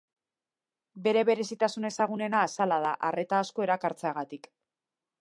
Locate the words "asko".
3.45-3.71